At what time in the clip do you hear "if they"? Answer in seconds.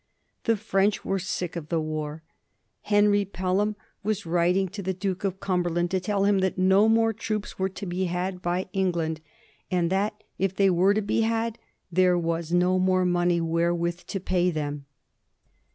10.39-10.71